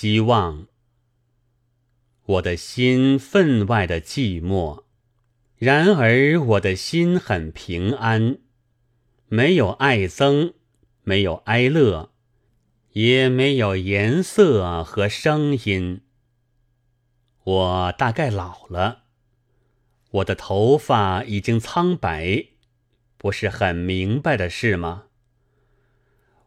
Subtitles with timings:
[0.00, 0.66] 希望。
[2.24, 4.84] 我的心分外的寂寞，
[5.58, 8.38] 然而我的心很平安，
[9.28, 10.54] 没有爱憎，
[11.02, 12.12] 没有哀乐，
[12.92, 16.00] 也没有颜色和声音。
[17.44, 19.02] 我大概老了，
[20.12, 22.46] 我的头发已经苍白，
[23.18, 25.08] 不是很明白的事吗？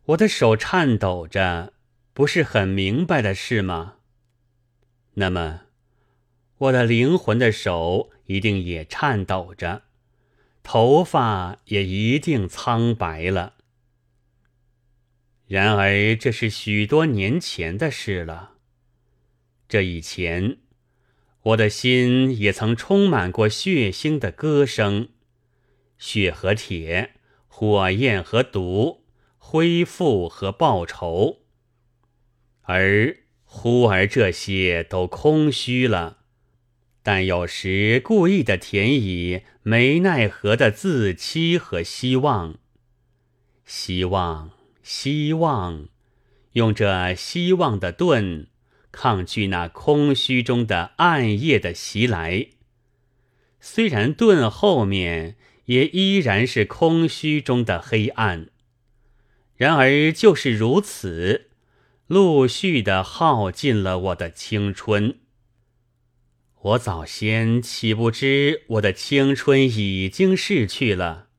[0.05, 1.72] 我的手颤抖着，
[2.13, 3.95] 不是很明白的事吗？
[5.15, 5.61] 那么。
[6.59, 9.81] 我的灵魂的手一定也颤抖着，
[10.61, 13.55] 头发也一定苍白了。
[15.47, 18.51] 然而这是许多年前的事了。
[19.67, 20.59] 这以前，
[21.41, 25.09] 我的心也曾充满过血腥的歌声，
[25.97, 27.15] 血和铁，
[27.47, 29.03] 火焰和毒，
[29.37, 31.42] 恢复和报仇。
[32.63, 36.17] 而忽而这些都空虚了。
[37.01, 42.55] 但有时故意的填以没奈何的自欺和希望，
[43.65, 45.87] 希望，希望，
[46.53, 48.47] 用这希望的盾
[48.91, 52.47] 抗拒那空虚中的暗夜的袭来。
[53.59, 58.49] 虽然盾后面也依然是空虚中的黑暗，
[59.55, 61.49] 然而就是如此，
[62.13, 65.17] 陆续的耗尽了我的青春。
[66.61, 71.29] 我早先岂不知我的青春已经逝去了？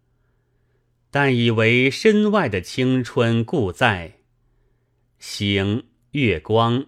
[1.13, 4.15] 但以为身外的青春故在。
[5.21, 6.87] 星、月光、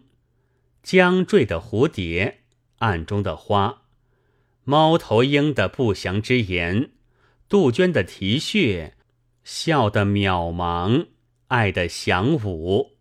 [0.82, 2.40] 将坠的蝴蝶、
[2.78, 3.82] 暗中的花、
[4.64, 6.90] 猫头鹰的不祥之言、
[7.48, 8.96] 杜鹃的啼血、
[9.44, 11.06] 笑的渺茫、
[11.46, 12.95] 爱的响舞，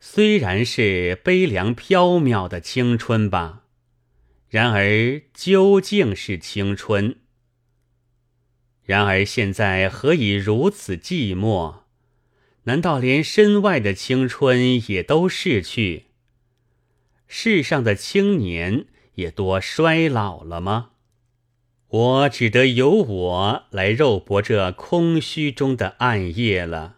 [0.00, 3.64] 虽然是悲凉飘渺的青春吧。
[4.48, 7.16] 然而究竟是青春。
[8.84, 11.80] 然而现在何以如此寂寞？
[12.64, 16.06] 难道连身外的青春也都逝去？
[17.26, 20.90] 世上的青年也多衰老了吗？
[21.88, 26.97] 我只得由我来肉搏这空虚中的暗夜了。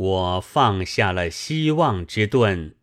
[0.00, 2.74] 我放下了希望之盾。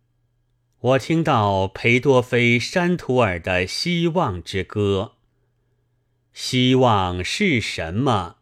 [0.79, 5.13] 我听到裴多菲山图尔的希望之歌。
[6.31, 8.35] 希望是什么？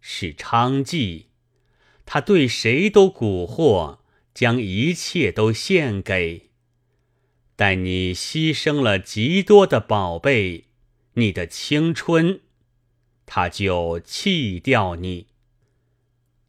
[0.00, 1.24] 是娼妓。
[2.06, 3.98] 他对谁都蛊惑，
[4.32, 6.50] 将一切都献给。
[7.56, 10.66] 待你牺牲了极多的宝贝，
[11.14, 12.40] 你的青春，
[13.26, 15.29] 他就弃掉你。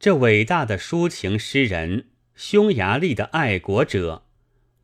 [0.01, 4.23] 这伟大的抒情诗人，匈牙利的爱国者。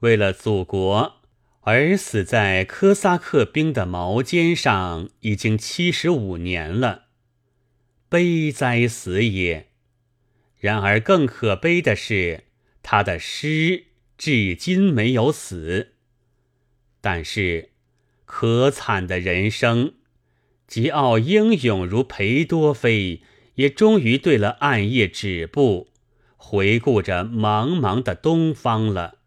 [0.01, 1.21] 为了祖国
[1.61, 7.05] 而死在科萨克兵的矛尖上，已经七十五年了，
[8.07, 9.69] 悲哉死也！
[10.59, 12.43] 然而更可悲的是，
[12.83, 13.85] 他的诗
[14.19, 15.93] 至今没有死。
[17.01, 17.71] 但是，
[18.25, 19.95] 可惨的人生，
[20.69, 23.23] 桀骜英勇如裴多菲，
[23.57, 25.89] 也终于对了暗夜止步，
[26.35, 29.19] 回顾着茫茫的东方了。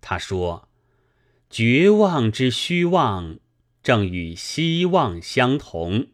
[0.00, 0.68] 他说
[1.50, 3.38] ：“绝望之虚妄，
[3.82, 6.08] 正与希望相同。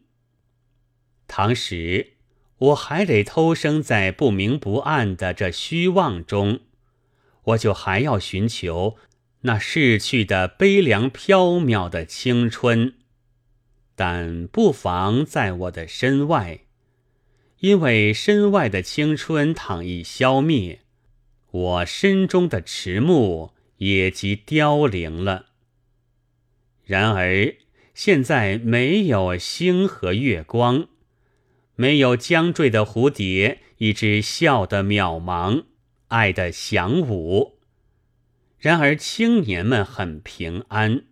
[1.27, 2.13] 唐时，
[2.57, 6.59] 我还得偷生在不明不暗的这虚妄中，
[7.43, 8.97] 我就还要寻求
[9.41, 12.93] 那逝去的悲凉飘渺的青春。
[13.95, 16.64] 但不妨在我的身外，
[17.65, 20.81] 因为身外的青春倘已消灭，
[21.49, 25.47] 我身中的迟暮。”也即凋零了。
[26.85, 27.55] 然而
[27.93, 30.87] 现在没有星和月光，
[31.75, 35.65] 没有将坠的蝴蝶，一只笑的渺茫，
[36.07, 37.59] 爱的响舞。
[38.57, 41.03] 然而青年们很平安。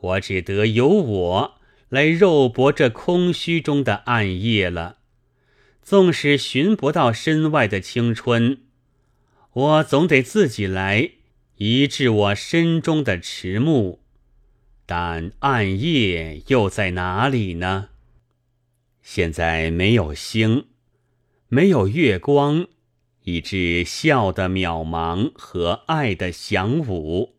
[0.00, 4.95] 我只得由我来肉搏这空虚中的暗夜了。
[5.86, 8.58] 纵使寻不到身外的青春，
[9.52, 11.12] 我总得自己来。
[11.58, 14.00] 移至我身中的迟暮，
[14.84, 17.90] 但暗夜又在哪里呢？
[19.00, 20.64] 现在没有星，
[21.46, 22.66] 没有月光，
[23.22, 27.36] 以致笑的渺茫和爱的响舞。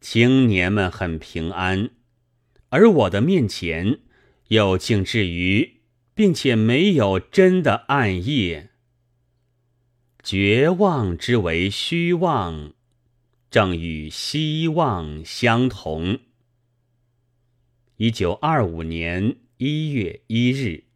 [0.00, 1.90] 青年们很平安，
[2.68, 3.98] 而我的面前
[4.46, 5.79] 又竟至于，
[6.14, 8.70] 并且没有真的暗夜。
[10.22, 12.72] 绝望之为虚妄。
[13.50, 16.20] 正与希望相同。
[17.96, 20.89] 一九二五年一月一日。